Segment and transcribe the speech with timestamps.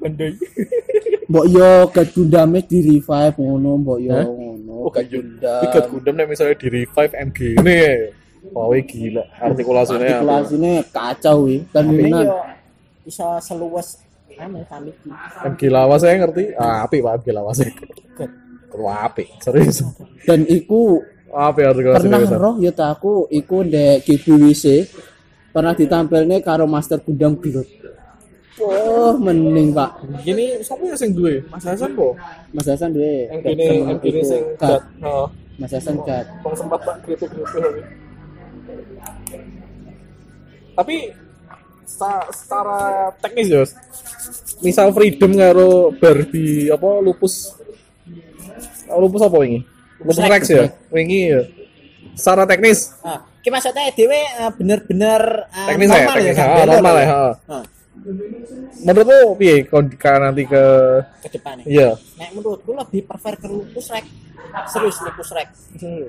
[0.00, 0.34] Mending.
[1.30, 5.20] mbok yo Gat Gundam di revive ngono mbok yo ngono Oh, Gat iya.
[5.20, 7.78] Gundam Ikat Gundam nek misalnya di revive MG ini.
[8.50, 9.20] Wah, wih, gila.
[9.36, 10.00] Artikulasinya.
[10.00, 10.16] apa?
[10.16, 12.36] artikulasinya kacau Ini minat yo
[13.04, 14.00] iso seluas
[14.40, 15.08] anu kami iki.
[15.44, 16.56] MG lawas saya ngerti.
[16.56, 17.60] Ah, api Pak MG lawas.
[18.72, 19.28] Wah, api.
[19.38, 19.84] Serius.
[20.24, 22.10] dan iku Api artikulasinya.
[22.10, 22.36] pernah bisa.
[22.42, 24.64] roh ya tak aku iku ndek GBWC
[25.54, 27.68] pernah ditampilnya karo Master Gundam Build
[28.58, 30.02] Oh, mending Pak.
[30.20, 31.46] Gini, siapa yang sing duwe?
[31.46, 32.18] Mas Hasan kok?
[32.50, 33.30] Mas Hasan duwe.
[33.30, 34.42] Yang gini, yang gini sing.
[34.58, 35.26] Heeh.
[35.56, 36.26] Mas Hasan gat.
[36.42, 37.84] Bang sempat tak kritik-kritik.
[40.74, 40.96] Tapi
[42.30, 42.80] secara
[43.20, 43.62] teknis ya,
[44.60, 47.52] misal freedom karo Barbie apa lupus
[48.88, 49.60] lupus apa ini?
[50.00, 51.42] Lupus Rex, Rex ya, wingi ya.
[52.16, 55.20] Secara teknis, Ah, ki maksudnya dhewe eh, bener-bener
[55.52, 56.40] eh, teknis ya, normal teknis kan?
[56.40, 57.04] ya, Bener normal ya.
[57.04, 57.20] ya.
[57.90, 57.98] Ha.
[58.80, 60.64] Menurutmu piye kondika nanti ke
[61.20, 64.06] ke depan iya Nek menurutku lebih prefer ke lupus rek.
[64.66, 65.48] Serius lupus rek.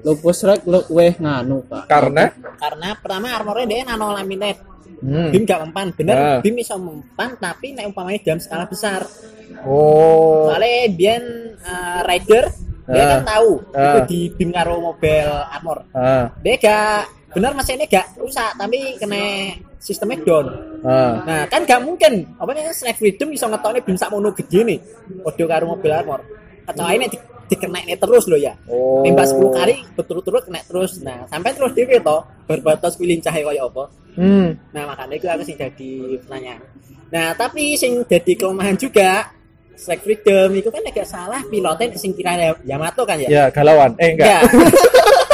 [0.02, 1.86] Lupus rek lu weh nganu, Pak.
[1.86, 4.62] karena Karena pertama armornya dia nano laminate.
[5.02, 5.30] hmm.
[5.30, 6.16] Bim gak mempan, bener.
[6.16, 6.40] Ah.
[6.40, 9.02] Bim bisa mempan tapi nek umpamanya dalam skala besar.
[9.62, 11.24] oh Soalnya Bian
[11.60, 12.46] eh, rider
[12.84, 13.10] dia Ah.
[13.14, 13.84] kan tahu Ah.
[13.84, 15.86] itu di bim karo mobil armor.
[15.92, 20.46] ah Dia gak bener mesinnya gak rusak tapi kena sistemnya down.
[20.86, 22.28] ah Nah, kan gak mungkin.
[22.38, 24.80] Apa nih Snake Freedom bisa ngetoknya bim sak mono gede nih.
[25.26, 26.22] Podo karo mobil armor.
[26.68, 27.18] Kecuali nek di,
[27.50, 28.54] dikenaiknya terus loh ya.
[28.70, 31.02] oh Nembak 10 kali berturut-turut kena terus.
[31.02, 33.84] Nah, sampai terus dhewe to berbatas pilih cahaya kaya apa.
[34.20, 34.48] hmm.
[34.76, 36.62] Nah, makanya itu aku sing jadi pertanyaan.
[37.12, 39.32] Nah, tapi sing jadi kelemahan juga
[39.82, 43.28] Snake Freedom itu kan agak salah pilotnya sing kira Yamato kan ya?
[43.28, 44.46] ya galauan eh enggak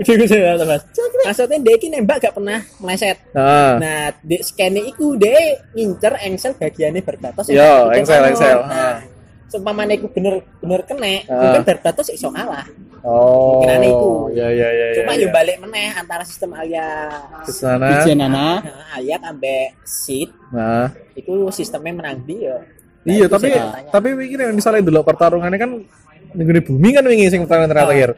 [0.00, 0.82] Itu gue saya Mas.
[1.20, 3.20] Maksudnya dia ini nembak gak pernah meleset.
[3.30, 5.36] ah Nah, di scannya itu dia
[5.70, 7.44] ngincer engsel bagiannya berbatas.
[7.46, 8.64] Yo, yang engsel, engsel.
[8.64, 9.04] Nah,
[9.46, 11.36] seumpamanya itu bener-bener kena, Ah.
[11.44, 12.64] mungkin berbatas iso kalah.
[13.00, 14.10] oh Kemungkinan itu.
[14.34, 15.32] ya ya ya Cuma ya, yo ya.
[15.32, 17.08] balik meneh antara sistem alia
[17.40, 17.88] ke sana
[18.28, 18.60] nah,
[18.92, 22.60] ayat ambek seed nah itu sistemnya menang dia.
[23.02, 23.56] iya itu tapi
[23.88, 25.70] tapi mikir misalnya dulu pertarungannya kan
[26.30, 27.74] nih bumi kan wingi sing pertarungan Ah.
[27.80, 28.08] terakhir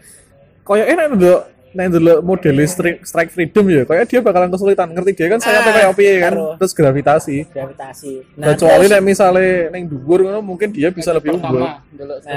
[0.62, 1.38] kayak enak dulu
[1.72, 5.60] Nah dulu model strike, strike freedom ya, kayak dia bakalan kesulitan ngerti dia kan saya
[5.60, 7.36] Ah, kayak apa ya kan, terus gravitasi.
[7.48, 8.12] gravitasi.
[8.36, 11.64] Kecuali terus- nek misalnya neng dhuwur ngono mungkin dia bisa lebih unggul.
[11.64, 11.80] Nah,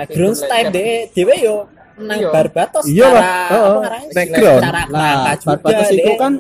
[0.08, 2.32] ground style deh, dewe yo menang Iya.
[2.32, 4.08] barbatos Iya lah, apa ngaranya?
[4.12, 4.64] Naik ground.
[4.68, 6.32] Lah, juga barbatos itu kan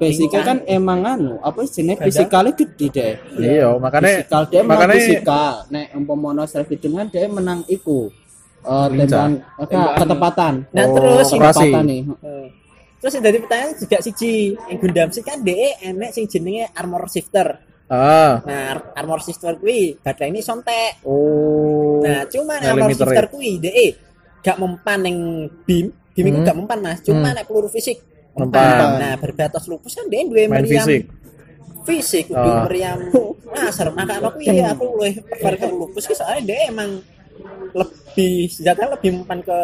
[0.00, 0.44] basicnya lingkar.
[0.48, 3.12] kan emang anu, apa jenis fisikalnya gede deh.
[3.36, 5.54] Iya, makanya fisikal dia makanya fisikal.
[5.68, 8.08] Nek umpama self kan dia menang iku.
[8.62, 9.26] Eh Lincah.
[9.26, 10.54] tembang apa ketepatan.
[10.68, 11.26] Nah, Oh, terus.
[11.28, 12.02] Ketepatan nih.
[12.22, 12.46] Eh,
[12.96, 17.58] Terus jadi pertanyaan juga siji, yang Gundam sih kan DE enek sing jenenge armor shifter.
[17.88, 21.02] ah Nah, ar- armor shifter kuwi baterai ini sontek.
[21.02, 23.28] oh Nah, cuman Nah, armor shifter ya.
[23.28, 23.86] kuwi DE
[24.40, 25.18] gak mempan ning
[25.62, 26.46] beam, beam itu Hmm.
[26.46, 27.34] gak mempan Mas, cuma Hmm.
[27.34, 27.98] nek peluru fisik
[28.32, 28.96] Mempan.
[28.96, 31.02] Nah, berbatas lupus kan dia duwe meriam fisik.
[31.82, 32.64] fisik kudu Ah.
[32.64, 32.98] meriam
[33.52, 37.02] laser maka aku iya aku luwih prefer ke lupus ki soalnya dia emang
[37.72, 39.58] lebih senjata lebih mempan ke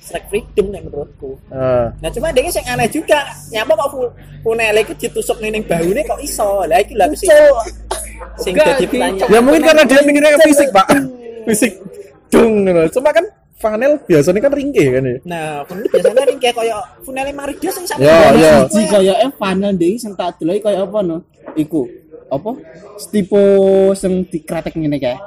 [0.00, 1.92] strike freedom nek menurutku Ah.
[1.98, 3.88] nah cuma dia sing aneh juga nyapa kok
[4.40, 7.28] funele itu ditusuk ning ning bahune kok iso lah lha aku sing
[8.38, 10.86] sing Enggak, dadi di- pertanyaan Ya mungkin karena dia mikirnya ke fisik, Pak.
[11.46, 11.72] fisik.
[12.28, 13.00] Dung gitu.
[13.00, 13.24] Cuma kan
[13.56, 15.16] panel biasanya kan ringkih kan ya.
[15.22, 18.54] nah funele biasanya ring kayak koyo funele Maridia sing sama Ya, ya.
[18.66, 21.20] Siji kaya panel deh sing tak delok kaya apa no?
[21.54, 21.84] Iku.
[22.30, 22.50] Apa?
[22.96, 23.40] Stipo
[23.92, 25.18] sing dikretek ngene kae.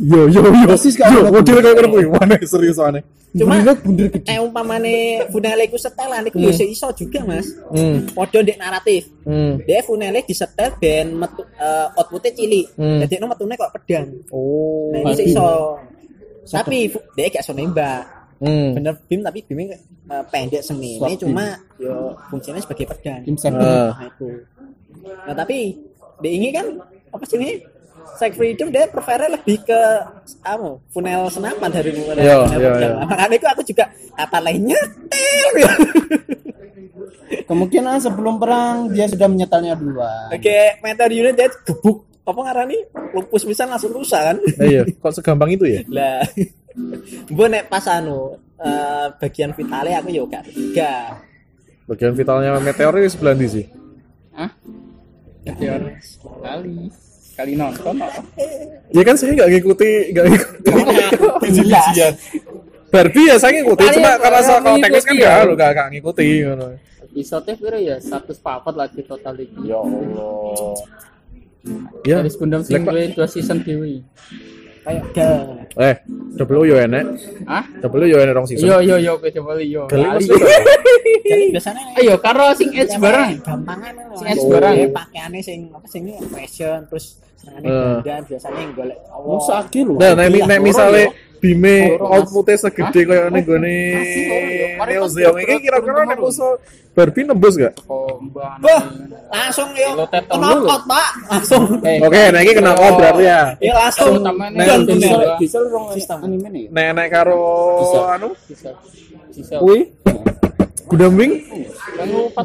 [0.00, 0.64] Yo yo yo.
[0.64, 2.06] Persis kayak Yo, model kayak ngono kuwi.
[2.08, 3.04] Mana serius aneh.
[3.32, 4.28] Cuma- bundar gede.
[4.28, 4.92] eh umpamane
[5.32, 8.04] funele ku setelan iku yo iso juga Mas Hmm.
[8.12, 9.56] padha ndek naratif Hmm.
[9.64, 13.00] dia funele disetel ben metu uh, outputnya cilik Hmm.
[13.00, 14.92] jadi no metune kok pedang Oh.
[14.92, 15.32] nah Pasti.
[15.32, 15.48] iso
[16.44, 18.04] tapi dia gak iso nembak
[18.36, 18.76] Hmm.
[18.76, 21.46] bener bim tapi bimnya uh, pendek semi Sword ini cuma
[21.78, 23.56] yo fungsinya sebagai pedang seven.
[23.56, 23.96] Ah.
[23.96, 24.28] nah itu
[25.24, 25.58] nah tapi
[26.22, 26.66] dia ini kan
[27.10, 27.50] apa sih ini
[28.12, 29.80] Strike Freedom dia prefer lebih ke
[30.40, 32.88] apa funnel senapan dari funnel Iya, iya, iya.
[33.02, 33.84] makanya itu aku juga
[34.14, 34.78] apa lainnya
[37.42, 40.28] Kemungkinan sebelum perang dia sudah menyetelnya duluan.
[40.30, 42.78] oke meteor unit dia gebuk apa ngarani
[43.12, 45.80] lupus bisa langsung rusak kan Nah, iya, kok segampang itu ya?
[45.90, 46.22] lah
[47.28, 51.18] bu nek pas anu eh, bagian vitalnya aku yo gak tiga
[51.82, 53.66] Bagian vitalnya meteor itu sebelah di sih.
[54.32, 54.48] Hah?
[55.42, 56.76] Meteor sekali.
[57.32, 58.20] Kali nonton apa?
[58.92, 60.72] Ya kan saya nggak ngikuti, nggak ngikuti.
[61.56, 61.84] jelas
[62.92, 65.48] Barbie ya saya ngikuti, cuma karena soal kalau teknis kan nggak, ya?
[65.48, 66.26] lo nggak ngikuti.
[66.44, 66.66] ngono.
[67.08, 67.96] Episode piro ya?
[67.96, 69.64] 104 lagi total iki.
[69.64, 70.76] Ya Allah.
[72.04, 72.16] Ya.
[72.20, 72.92] Series Gundam sing Jelek, Pak.
[72.92, 74.04] duwe dua season dhewe.
[74.82, 75.40] Kayak gal
[75.72, 75.94] Eh,
[76.34, 77.04] double yo enek.
[77.44, 77.64] Hah?
[77.78, 78.66] Double yo enek rong season.
[78.66, 79.88] Yo yo yo bali yo.
[79.88, 83.40] Jadi biasanya Ayo karo sing edge bareng.
[83.40, 84.76] gampangan Sing edge bareng.
[84.90, 87.96] pakaiannya sing apa sing fashion terus senengane Eh.
[88.04, 89.94] dan biasanya yang golek Oh, sakit lho.
[89.96, 91.08] Nah, nek Iya,
[91.42, 94.66] bime outputnya segede kayak Masih loro yo.
[94.78, 96.52] Kare Neo Zeong iki berat, kira-kira nek musuh
[96.92, 97.72] Barbie nembus gak?
[97.88, 98.20] Oh.
[98.36, 98.82] Wah,
[99.32, 100.68] langsung kenal dulu.
[100.68, 103.40] kot pak langsung Eh, Oke, nah iki kena out berarti ya.
[103.58, 105.86] ya langsung bisa- bisa rong
[106.20, 106.64] anime nih.
[106.68, 107.40] Nek nek karo
[108.06, 108.28] anu
[109.58, 109.88] kuwi
[110.84, 111.32] Gundam Wing,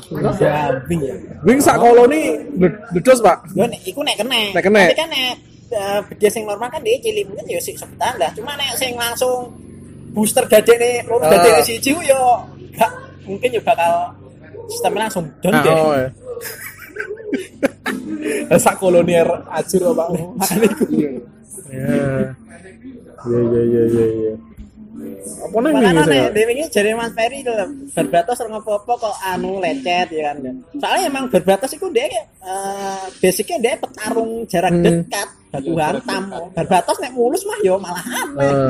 [0.08, 0.32] juga.
[0.40, 2.40] Jambing ya Wing sak koloni
[2.96, 3.52] ledos, Pak.
[3.52, 4.56] Yo nek iku nek kene.
[4.56, 4.84] Nek kene.
[4.88, 5.34] Tapi kan nek
[5.70, 8.32] eh, gede sing normal kan dia cilik mungkin ya sik sebutan lah.
[8.34, 9.52] Cuma nek sing langsung
[10.12, 11.30] booster gadene loro Ah.
[11.30, 12.42] gadene siji ku yo
[12.74, 12.92] gak
[13.24, 14.10] mungkin yo bakal
[14.68, 15.76] sistemnya langsung down Ah, deh.
[15.76, 16.08] oh, ya.
[18.64, 20.04] sak koloni acur apa?
[20.40, 20.84] Makanya iku.
[20.98, 21.12] Ya.
[23.28, 24.34] Ya ya ya ya ya.
[24.98, 26.26] Apa nang Makanya ini saya?
[26.32, 27.54] dhewe iki jare Mas Ferry lho,
[27.92, 30.38] berbatas ora apa-apa kok anu lecet ya kan.
[30.74, 32.22] Soalnya emang berbatas iku dia eh
[33.16, 34.84] basicnya dia petarung jarak Hmm.
[34.84, 36.24] dekat batu hantam.
[36.52, 38.42] Berbatas nek mulus mah yo malah aneh.
[38.42, 38.70] Eh,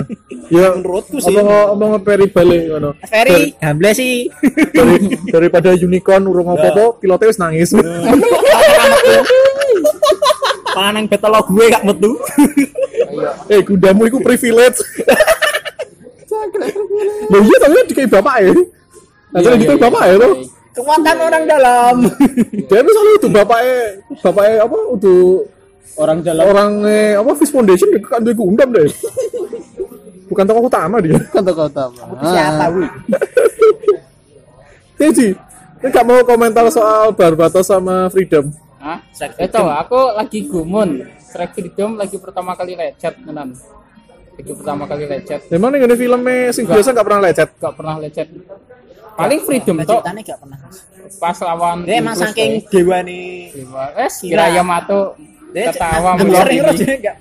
[0.55, 1.31] ya Menurutku sih.
[1.33, 2.61] apa apa ngeperi balik.
[2.75, 4.15] Mas Ferry, gamble sih.
[4.69, 7.69] Dari- daripada unicorn urung apa-apa, pilotnya wis nangis.
[10.69, 12.11] Panang betelo gue gak metu.
[13.47, 14.77] eh, kudamu iku privilege.
[17.27, 18.53] Loh iya tapi kan dikai bapak ya.
[19.27, 20.13] Nah, Iya, jadi dikai iya, bapak iya.
[20.13, 20.29] ya lo.
[20.77, 21.95] Kekuatan orang dalam.
[22.69, 23.79] Dia misalnya itu bapaknya,
[24.21, 25.49] bapaknya apa untuk
[25.97, 28.85] Orang dalam orang eh, apa Fish Foundation dia kan dia gundam deh.
[30.29, 31.17] Bukan tokoh utama dia.
[31.33, 31.89] kota-kota.
[32.21, 32.85] Siapa wi?
[35.01, 35.33] Jadi,
[35.81, 38.45] ini gak mau komentar soal Barbatos sama Freedom.
[38.77, 39.01] Hah?
[39.41, 41.01] Itu aku lagi gumun.
[41.17, 43.57] Strike Freedom lagi pertama kali lecet tenan.
[44.37, 45.41] Lagi pertama kali lecet.
[45.49, 47.49] Memang nih ini filmnya sing biasa gak pernah lecet.
[47.57, 48.27] Gak pernah lecet.
[49.17, 50.57] Paling Freedom tok Ceritanya gak pernah.
[51.17, 53.49] pas lawan Dia emang saking dewa nih.
[53.97, 55.17] Eh, kira Yamato
[55.55, 56.45] Dia ketawa melor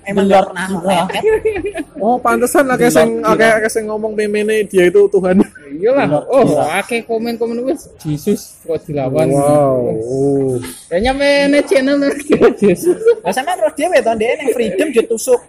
[0.05, 1.23] emang gak pernah mepet.
[1.97, 5.41] Oh, pantesan akeh sing akeh akeh sing ngomong meme dia itu Tuhan.
[5.73, 6.29] Iyalah.
[6.29, 9.33] Oh, akeh komen-komen wis Jesus kok dilawan.
[9.33, 9.97] Wow.
[9.97, 10.61] Oh.
[10.85, 11.97] Kayaknya mene channel
[12.61, 13.01] Jesus.
[13.25, 15.41] Lah sampe terus dia weton dia yang freedom ditusuk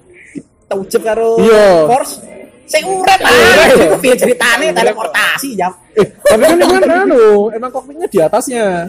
[0.69, 1.89] taucep karo Iya.
[1.89, 2.15] force.
[2.69, 3.33] Sing urip ah.
[3.73, 5.73] Itu piye ceritane teleportasi jam.
[5.97, 8.85] Eh, tapi kan kan anu, emang kokpitnya di atasnya.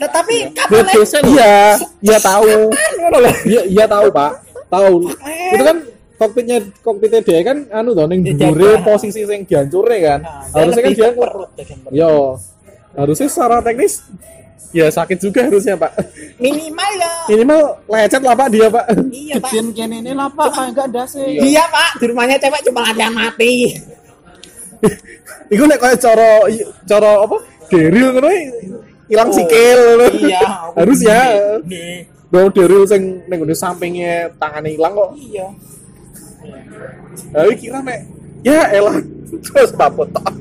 [0.00, 2.72] Tetapi kapan biasa iya, iya tahu.
[3.44, 4.30] Iya, iya tahu, Pak.
[4.72, 5.12] Tahu.
[5.52, 5.76] Itu kan
[6.16, 8.96] kokpitnya kokpitnya dia kan anu Di dhuwure jabah.
[8.96, 10.20] posisi sing dihancurne kan.
[10.24, 11.50] Nah, Harusnya kan dia perut.
[11.92, 12.40] Yo.
[12.96, 14.04] Harusnya secara teknis
[14.70, 15.92] ya sakit juga harusnya, Pak.
[16.38, 17.12] minimal ya.
[17.26, 17.60] Minimal
[17.90, 18.86] lecet lah, Pak, dia, Pak.
[19.10, 19.50] Iya, Pak.
[19.50, 21.26] Gedean kene ini lah Pak, kayak enggak ada sih.
[21.42, 21.90] Iya, Pak.
[21.98, 23.74] Di rumahnya cewek cuma latihan mati.
[25.52, 26.42] Iku nek kaya cara
[26.88, 27.36] cara apa?
[27.70, 28.30] Deril ngono
[29.12, 29.80] ilang Oh, sikil.
[30.26, 30.42] Iya.
[30.80, 31.22] Harus ya.
[32.32, 35.10] Bawa deril sing ning ngene sampingnya tangannya hilang kok.
[35.14, 35.46] Iya.
[37.32, 38.08] Tapi kira mek
[38.42, 38.96] ya elah
[39.44, 40.32] terus papot tok.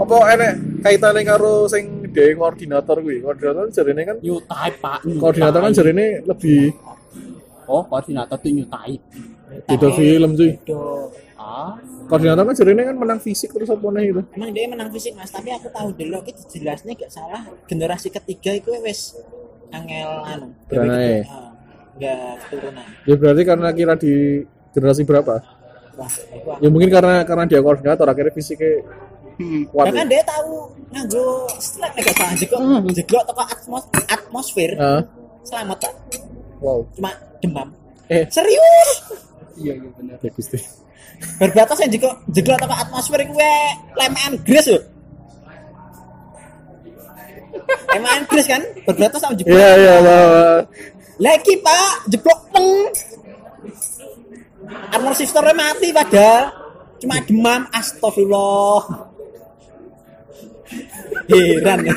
[0.00, 3.16] Apa enek kaitane karo sing dhewe koordinator kuwi?
[3.20, 4.98] Koordinator jarine kan New type Pak.
[5.04, 5.78] new koordinator kan type.
[5.78, 6.60] jarine lebih
[7.68, 9.02] Oh, koordinator tuh new type.
[9.68, 10.52] beda film cuy.
[10.56, 11.08] Aduh.
[11.38, 11.76] Ah,
[12.08, 14.20] Koordinator kan jarine kan menang fisik terus apa nih gitu.
[14.34, 18.56] Emang dia menang fisik mas, tapi aku tahu dulu itu jelasnya gak salah generasi ketiga
[18.56, 19.16] itu wes
[19.70, 20.46] angel anu.
[20.66, 21.24] Beranai.
[21.96, 22.86] Nggak keturunan.
[23.04, 24.12] Ya berarti karena kira di
[24.72, 25.34] generasi berapa?
[25.98, 26.50] Wah, itu.
[26.62, 28.86] Ya mungkin karena karena dia koordinator akhirnya fisiknya
[29.38, 29.62] Hmm.
[29.70, 29.94] kuat.
[29.94, 30.18] Bahkan ya.
[30.18, 31.26] dia tahu nganggo
[31.62, 35.00] strike nek salah jeglok jeglok toko atmos atmosfer Ah,
[35.46, 35.94] selamat tak
[36.58, 36.82] wow.
[36.98, 37.68] cuma demam.
[38.10, 38.90] Eh, Serius?
[39.54, 40.18] Iya, iya benar.
[40.18, 40.58] ya Gusti.
[41.38, 43.52] Berbatas yang jeglok jeglok toko atmosfer gue
[43.94, 44.78] lemean gres yo.
[47.94, 48.62] Lemean gres kan?
[48.90, 49.54] Berbatas sama jeglok.
[49.54, 50.58] Iya iya lah.
[51.22, 52.90] Lagi pak, jeblok peng.
[54.88, 56.50] Armor sisternya mati padahal
[56.98, 59.07] cuma demam, astagfirullah.
[61.28, 61.94] Heran ya.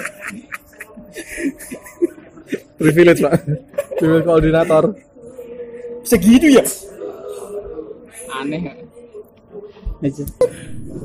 [2.77, 3.33] Privilege pak.
[3.97, 4.83] Privilege koordinator.
[6.03, 6.63] Segitu ya.
[8.41, 8.73] Aneh.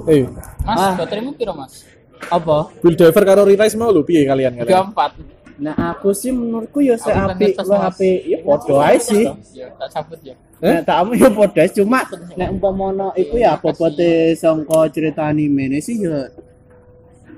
[0.09, 0.25] Eh,
[0.65, 0.95] Mas, Ah.
[0.97, 1.85] bateraimu piro, Mas?
[2.33, 2.73] apa?
[2.81, 4.89] Build Diver karo Rerise mau lu piye kalian kalian?
[4.89, 5.13] 34.
[5.57, 7.93] Nah, aku sih menurutku ya api, ngetes, lu Mas.
[7.93, 9.25] api, ya podo ae sih.
[9.53, 10.33] Ya, tak cabut ya.
[10.65, 10.81] Eh?
[10.81, 12.01] Nah, tamu ya podo cuma
[12.41, 16.25] nek umpamane iku ya bobote sangka cerita anime ini sih ya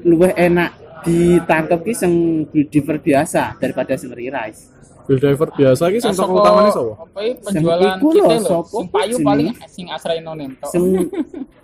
[0.05, 0.71] luwih enak
[1.03, 2.13] ditangkep ki sing
[2.51, 4.79] Build Diver biasa daripada sing Rise.
[5.09, 6.93] Build diver biasa iki sing toko utamane sapa?
[7.01, 8.45] Apa penjualan iku lho, kita lho.
[8.45, 10.69] sopo Sing payu paling sing asrai nonen tok.
[10.69, 10.85] Sing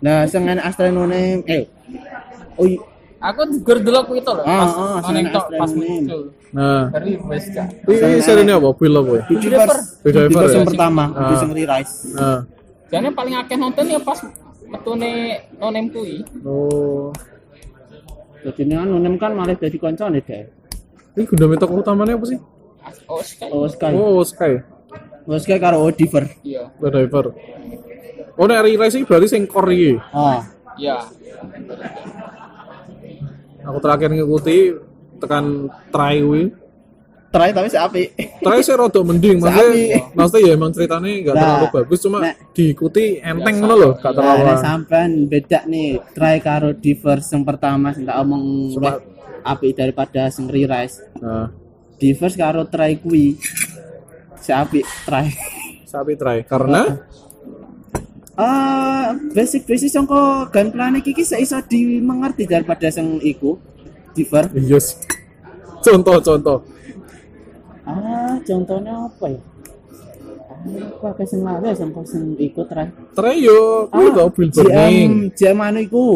[0.00, 1.68] nah sing ana Astronome eh
[2.56, 2.68] oh
[3.24, 6.22] Aku gur aku itu loh, Ah, pas ah, nonen sing tok pas muncul.
[6.52, 7.68] Nah, Dari wes gak.
[7.84, 8.68] ini serine apa?
[8.72, 9.22] Build apa ya?
[9.28, 10.56] Build Divers Build Diver Divers ya?
[10.56, 11.28] yang pertama Ah.
[11.28, 12.40] di sing Rise Nah,
[12.88, 14.18] Jadi paling akeh nonton ya pas
[14.64, 15.12] metune
[15.60, 16.24] nonem kuwi.
[16.48, 17.12] oh.
[18.44, 20.44] Jadi ini kan Nunem kan malah jadi koncone deh.
[21.16, 22.38] Ini Gundam toko utamanya apa sih?
[23.08, 23.50] Oh, sekali.
[23.56, 23.92] Oh Sky.
[23.96, 24.52] Oh, Sky.
[25.24, 26.28] Oh Sky karo Odiver.
[26.44, 26.68] Iya.
[26.76, 27.32] Build diver.
[28.36, 29.92] Oh, Re-Rise iki berarti sing core iki.
[30.12, 30.42] Oh.
[30.76, 31.08] Iya.
[33.64, 34.76] Aku terakhir ngikuti
[35.22, 36.52] tekan try kuwi.
[37.34, 38.02] Try tapi si api.
[38.38, 42.38] Try sih rada mending, maksudnya, maksudnya ya emang ceritanya nggak Nah, terlalu bagus, cuma nek-
[42.54, 44.42] diikuti enteng ngono loh, gak terlalu.
[44.46, 48.70] Nah, sampean beda nih try karo Divers yang pertama sing tak omong
[49.42, 51.02] api daripada sing Rise.
[51.18, 51.50] Nah,
[51.98, 53.34] Divers karo try kuwi.
[54.38, 55.26] Si api try.
[55.90, 57.02] sapi try karena
[58.34, 63.54] Ah, basic basic sangko gunplane iki se iso dimengerti daripada sing iku.
[64.10, 64.50] Diver.
[64.54, 64.98] yes.
[65.78, 66.74] Contoh-contoh.
[67.84, 69.40] Ah, contohnya apa ya?
[71.04, 72.88] Ah, apa sing lali sangko sing iku try.
[73.12, 76.06] Try yo, kuwi to GM burning, GM anu iku.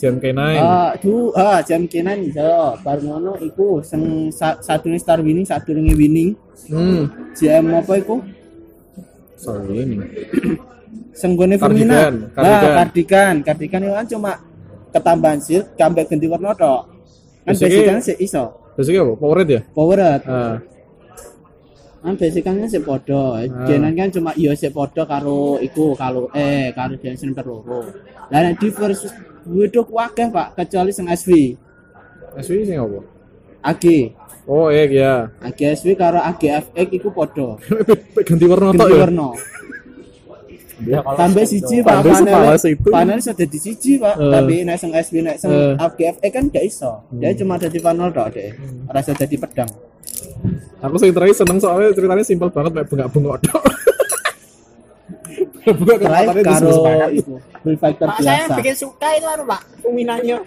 [0.00, 0.40] Gen K9.
[0.56, 2.72] Ah, du, ah, jam kenan iso.
[2.80, 6.32] Bar ngono iku sing sa, satu star winning, satu winning.
[6.72, 7.04] Hmm,
[7.36, 8.24] GM apa iku?
[9.40, 9.96] sorry ini.
[11.16, 12.44] Sing gone Kardigan, Femina.
[12.44, 13.34] Nah, kardigan.
[13.40, 14.32] Kardigan itu kan cuma
[14.92, 16.82] ketambahan shield, gambar ganti warna tok.
[17.44, 18.52] Kan basicnya sih iso.
[18.76, 19.14] Basicnya apa?
[19.16, 19.60] Power ya?
[19.72, 20.20] Power up.
[20.28, 20.56] Ah,
[22.00, 23.36] Kan basicnya sih podo.
[23.68, 27.84] Genan kan cuma iya sih podo karo iku kalau eh karo Jensen loro.
[28.28, 29.10] Lah nek diverse
[29.44, 31.56] wedok wakeh Pak, kecuali sing SV.
[32.38, 33.00] SW sing apa?
[33.60, 33.84] AG.
[34.48, 35.14] Oh, iya ya.
[35.44, 37.60] AGSW karo AGFX iku podo.
[38.26, 39.02] Ganti warna tok Ganti ya.
[39.04, 39.28] warna.
[41.12, 42.56] Tambah siji Pak panel.
[42.88, 44.32] Panel iso dadi siji Pak, Eh.
[44.32, 45.76] tapi nek sing SV nek sing Eh.
[45.76, 46.92] AGFX kan gak iso.
[47.12, 48.50] Dia cuma dadi panel tok deh.
[48.88, 49.68] Ora iso dadi pedang.
[50.80, 52.88] Aku sing terakhir seneng soalnya ceritanya simpel banget kayak
[53.44, 53.62] tok.
[55.60, 56.72] Buka Try kesempatannya karo
[57.12, 58.56] iku Bullfighter Pak saya biasa.
[58.56, 60.40] bikin suka itu anu Pak, Uminanya.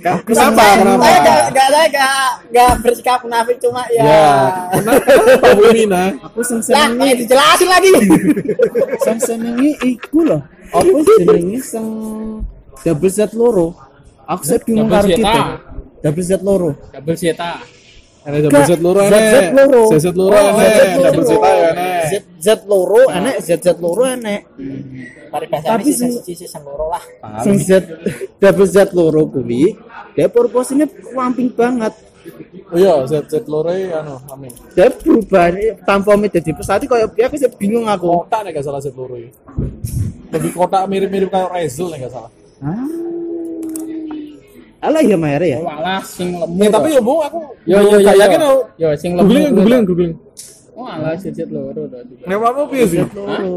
[0.00, 0.64] Kenapa?
[0.76, 1.04] Kenapa?
[1.04, 4.04] Saya gak, gak, saya gak, gak bersikap munafik cuma ya.
[4.04, 4.32] Ya,
[4.76, 5.02] kenapa?
[5.40, 6.04] Kenapa Mina?
[6.24, 7.90] Aku sing Lah, senengi kayak dijelasin lagi.
[9.08, 10.42] sing senengi iku loh.
[10.72, 11.86] Apa jenenge sing
[12.84, 13.72] double Z loro.
[14.24, 15.42] Aku sih bingung karo kita.
[16.00, 16.70] Double Z loro.
[16.90, 17.60] Double Zeta.
[18.20, 19.48] Ada double Z loro Z enek.
[19.56, 19.82] loro.
[19.96, 20.68] Z loro Oh, enek.
[20.68, 21.04] Z loro.
[21.08, 22.02] Double Z ya enek.
[22.04, 24.40] Z Z loro enek, Z Z loro enek.
[25.30, 27.02] Paribasane Tapi sih sing- sisi sing loro lah.
[27.40, 27.70] Sing Z
[28.42, 29.72] double Z loro kuwi
[30.12, 31.94] dia purpose-nya ramping banget.
[32.68, 34.52] Oh iya, Z Z loro e, anu, amin.
[34.76, 35.48] Dia berubah
[35.82, 38.24] tanpa jadi pesawat kaya piye aku sih bingung aku.
[38.24, 39.32] Kotak nek gak salah Z loro e.
[40.28, 42.30] Lebih kotak mirip-mirip kayak Rezul nek gak salah.
[42.60, 42.84] Ah.
[44.80, 45.58] Alah ya Mayre ya.
[45.60, 46.56] Oh, alah sing lemu.
[46.56, 47.98] Ya tapi ya bu, aku yo yo yo.
[48.00, 48.16] yo.
[48.16, 48.58] yakin aku.
[48.80, 49.28] Yo sing lemu.
[49.28, 50.14] Googling, googling, googling.
[50.72, 52.16] Oh, alah jejet loro tadi.
[52.24, 53.04] Nek mau piye sih?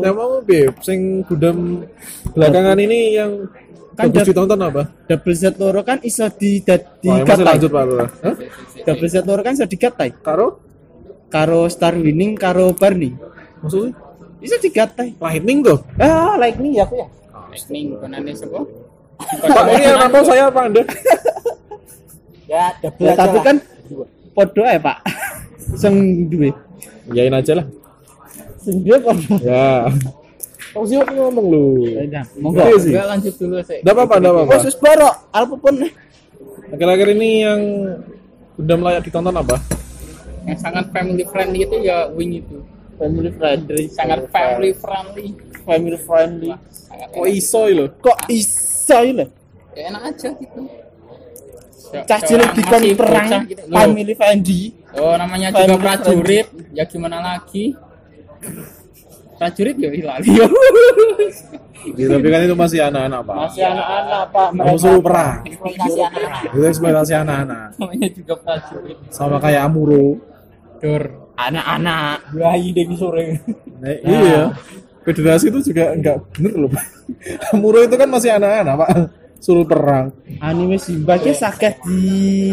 [0.03, 0.67] Nek mau piye?
[0.83, 1.87] Sing gudam
[2.35, 3.31] belakangan ini yang
[3.95, 4.83] Kan dat- ditonton apa?
[5.07, 7.45] Double Z loro kan iso di di Wah, masih gatai.
[7.45, 8.09] lanjut Pak Lurah.
[8.25, 8.35] Hah?
[8.83, 10.09] Double Z loro kan iso digatai.
[10.19, 10.47] Karo?
[11.31, 13.15] Karo Star Winning karo Barney.
[13.63, 13.95] Maksudnya?
[14.43, 15.15] Iso digatai.
[15.15, 15.79] Lightning tuh.
[15.95, 17.07] Ah, like me ya aku ya.
[17.47, 18.59] Lightning konane sapa?
[19.43, 20.81] Pak ini yang nonton saya apa Anda?
[22.47, 23.55] Ya, double Ya, aja tapi kan
[24.35, 24.97] podo ae, Pak.
[25.79, 26.53] Sing duwe.
[27.11, 27.65] Yain aja lah.
[28.61, 29.41] Sing duwe podo.
[29.41, 29.89] Ya.
[30.73, 31.65] Kamu sih aku ngomong lu.
[31.85, 32.61] Ya, Monggo.
[32.81, 32.93] Sih.
[32.93, 33.79] Enggak lanjut dulu sih.
[33.81, 34.51] Enggak apa-apa, enggak apa-apa.
[34.57, 35.73] Khusus boro, apa pun.
[36.73, 37.61] Akhir-akhir ini yang
[38.57, 39.57] udah layak ditonton apa?
[40.49, 42.57] Yang sangat family friendly itu ya Wing itu.
[42.97, 43.85] Family friendly.
[43.89, 45.27] Sangat family friendly.
[45.63, 46.51] family friendly.
[46.69, 47.85] Sangat Kok iso lho?
[48.03, 48.72] Kok iso
[49.15, 49.25] lho?
[49.73, 50.61] Ya, enak aja gitu.
[51.93, 53.63] Cah cilik dikon perang bocah gitu.
[53.69, 54.61] Family friendly.
[54.97, 56.47] Oh, namanya juga Family prajurit.
[56.73, 57.77] Ya gimana lagi?
[59.37, 60.29] Prajurit ya lali.
[61.83, 63.35] Ya, tapi kan itu masih anak-anak, Pak.
[63.43, 64.49] Masih anak-anak, Pak.
[64.55, 65.43] Kamu suruh perang.
[66.47, 67.75] Itu eksploitasi anak-anak.
[67.75, 68.97] namanya juga prajurit.
[69.11, 70.15] Sama kayak Amuro.
[70.79, 71.03] Dor.
[71.35, 72.31] anak-anak.
[72.39, 73.35] Bayi Dewi sore.
[73.83, 74.55] Nah, iya.
[75.03, 76.83] Federasi itu juga enggak bener loh, Pak.
[77.51, 78.89] Amuro itu kan masih anak-anak, Pak.
[79.37, 80.15] Suruh perang.
[80.39, 81.99] Anime Simba ki sakeh di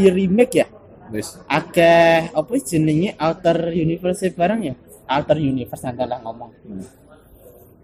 [0.06, 0.66] remake ya.
[1.10, 1.38] Wis.
[1.46, 4.74] Akeh apa jenenge Outer Universe barang ya?
[5.06, 6.50] Outer Universe adalah ngomong.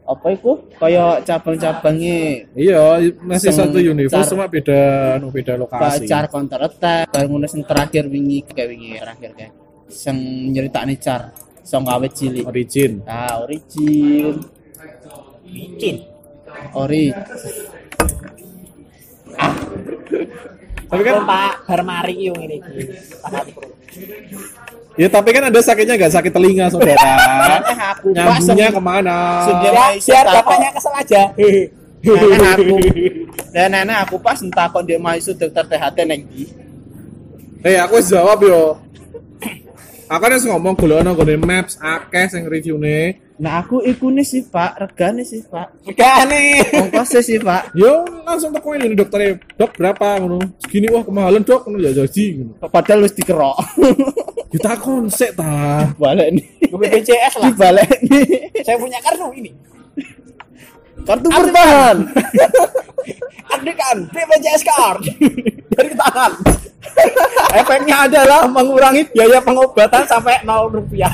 [0.02, 0.70] Apa itu?
[0.78, 4.78] Kayak cabang-cabangnya Iya, masih satu universe car- cuma beda
[5.18, 6.06] anu beda lokasi.
[6.06, 9.52] pacar counter attack, baru ngono sing terakhir wingi kayak wingi terakhir kayak.
[9.86, 10.14] sing
[10.50, 11.30] nyeritakne car
[11.62, 13.02] sing awet cilik Origin.
[13.02, 14.34] nah origin
[15.56, 15.96] Micin.
[16.76, 17.08] ori
[20.86, 22.72] Tapi kan Kan Pak bar mari yo ngene iki.
[23.18, 23.68] Tak hati bro.
[24.96, 27.12] ya tapi kan ada sakitnya nggak sakit telinga saudara.
[28.04, 29.18] Nyambungnya ke mana?
[29.60, 30.36] Biar takok.
[30.46, 31.22] bapaknya kesel aja.
[32.06, 32.78] nenek aku
[33.50, 36.46] dan nenek aku pas entah kok dia maisu dokter THT neng di
[37.66, 38.78] Eh aku jawab yo.
[40.06, 43.25] Aku kan wis ngomong golekno nggone maps akeh sing reviewne.
[43.36, 46.64] Nah aku ikune sih pak regane sih pak Megane.
[46.72, 49.36] ongkosnya sih pak Yo langsung teko ini dokternya.
[49.54, 50.40] Dok berapa ngono?
[50.58, 52.24] Segini wah kemahalan dok ngono ya jadi
[52.58, 53.56] padahal wis dikerok
[54.56, 55.84] Kita konsep ta.
[55.94, 57.50] balik nih Gue BPJS lah.
[57.50, 58.24] dibalik nih
[58.62, 59.50] Saya punya kartu ini.
[61.02, 61.96] kartu bertahan
[63.46, 65.00] Aktifkan BPJS card
[65.70, 66.32] dari tangan.
[67.60, 71.12] efeknya adalah mengurangi biaya pengobatan sampai 0 rupiah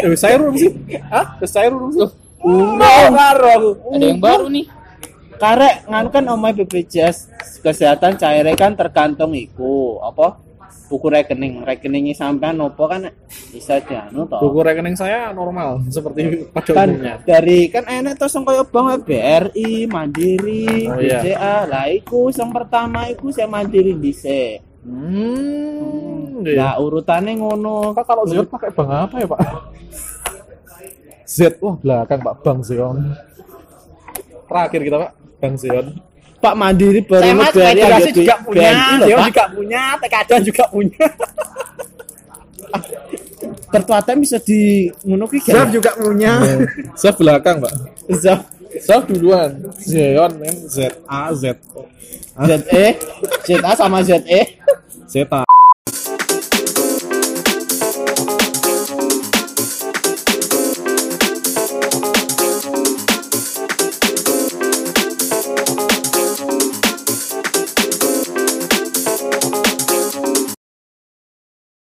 [0.00, 0.70] Eh saya rum sih.
[1.04, 1.26] Hah?
[1.44, 2.06] Saya rum sih.
[2.38, 4.66] Urung karo Ada yang baru nih.
[5.34, 10.34] karek nganu kan omai BPJS kesehatan cairnya kan tergantung iku apa
[10.84, 13.06] buku rekening rekeningnya sampean opo kan
[13.48, 17.22] bisa dianu toh Buku rekening saya normal seperti pada kan umumnya.
[17.22, 21.22] dari kan enak tuh sing kaya bank BRI Mandiri Oh, iya.
[21.22, 26.42] BCA lah iku yang pertama iku saya Mandiri dhisik Hmm.
[26.42, 26.54] iya.
[26.64, 29.40] nah urutannya ngono Pak kalau Z pakai bank apa ya Pak?
[31.28, 33.12] Z wah belakang Pak Bang Zeon.
[34.48, 35.12] Terakhir kita Pak
[35.44, 35.86] Bang Zeon.
[36.38, 39.26] Pak Mandiri baru Saya mas nge-BRI federasi ambil juga punya, Pak.
[39.28, 41.06] juga punya, Tekadang juga punya.
[43.68, 46.32] kartu ATM bisa di ngono ki Zaf juga punya.
[46.96, 47.72] Z belakang Pak.
[48.16, 48.40] Zaf
[48.80, 49.68] Z duluan.
[49.84, 51.58] Zeon men Z A Z
[52.38, 52.86] ZE
[53.46, 54.40] ZA sama ZE
[55.10, 55.14] Z